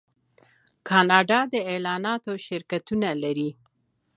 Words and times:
کاناډا 0.87 1.39
د 1.51 1.55
اعلاناتو 1.69 2.31
شرکتونه 2.47 3.09
لري. 3.23 3.49